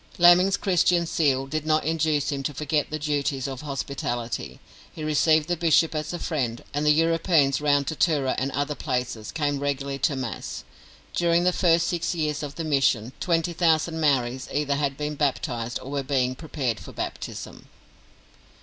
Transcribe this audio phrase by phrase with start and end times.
[0.17, 4.59] Laming's Christian zeal did not induce him to forget the duties of hospitality.
[4.91, 9.31] He received the bishop as a friend, and the Europeans round Tatura and other places
[9.31, 10.63] came regularly to Mass.
[11.13, 15.77] During the first six years of the mission, twenty thousand Maoris either had been baptised
[15.83, 17.67] or were being prepared for baptism.